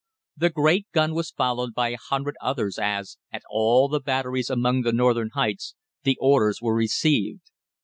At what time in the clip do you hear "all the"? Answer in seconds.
3.51-3.99